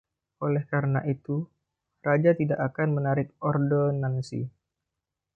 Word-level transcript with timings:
Oleh 0.45 0.63
karena 0.73 1.01
itu, 1.13 1.37
Raja 2.05 2.31
tidak 2.41 2.57
akan 2.69 2.89
menarik 2.97 3.27
"ordonansi". 3.49 4.41